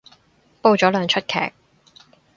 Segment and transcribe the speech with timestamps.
[0.63, 1.53] 煲咗兩齣劇